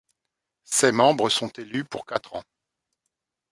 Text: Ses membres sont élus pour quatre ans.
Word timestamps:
Ses 0.65 0.91
membres 0.91 1.29
sont 1.29 1.49
élus 1.49 1.85
pour 1.85 2.07
quatre 2.07 2.33
ans. 2.33 2.43